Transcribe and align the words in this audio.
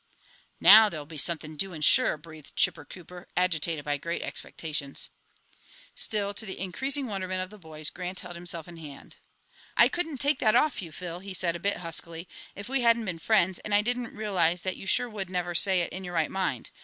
"Now 0.59 0.89
there'll 0.89 1.05
be 1.05 1.19
something 1.19 1.55
doing, 1.55 1.81
sure!" 1.81 2.17
breathed 2.17 2.55
Chipper 2.55 2.85
Cooper, 2.85 3.27
agitated 3.37 3.85
by 3.85 3.97
great 3.97 4.23
expectations. 4.23 5.09
Still, 5.93 6.33
to 6.33 6.45
the 6.47 6.59
increasing 6.59 7.05
wonderment 7.05 7.39
of 7.43 7.51
the 7.51 7.59
boys, 7.59 7.91
Grant 7.91 8.21
held 8.21 8.33
himself 8.35 8.67
in 8.67 8.77
hand. 8.77 9.17
"I 9.77 9.89
couldn't 9.89 10.17
take 10.17 10.39
that 10.39 10.55
off 10.55 10.81
you, 10.81 10.91
Phil," 10.91 11.19
he 11.19 11.35
said, 11.35 11.55
a 11.55 11.59
bit 11.59 11.77
huskily, 11.77 12.27
"if 12.55 12.67
we 12.67 12.81
hadn't 12.81 13.05
been 13.05 13.19
friends 13.19 13.59
and 13.59 13.75
I 13.75 13.83
didn't 13.83 14.15
realize 14.15 14.63
that 14.63 14.75
you 14.75 14.87
sure 14.87 15.07
would 15.07 15.29
never 15.29 15.53
say 15.53 15.81
it 15.81 15.93
in 15.93 16.03
your 16.03 16.15
right 16.15 16.31
mind. 16.31 16.71